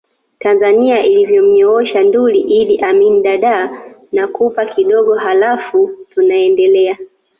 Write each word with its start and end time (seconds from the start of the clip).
Tanzania 0.39 1.03
ilivyomnyoosha 1.03 2.03
Nduli 2.03 2.39
Iddi 2.41 2.79
Amin 2.81 3.23
Dadaa 3.23 3.69
nakupa 4.11 4.65
kidogo 4.65 5.15
haLafu 5.15 5.89
tunaendelea 6.13 6.97